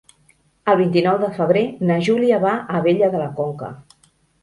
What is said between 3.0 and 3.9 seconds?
de la Conca.